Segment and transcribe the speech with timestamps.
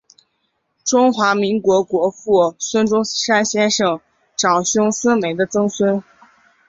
[0.83, 4.01] 中华民国国父孙中山先生
[4.35, 6.03] 长兄孙眉的曾孙。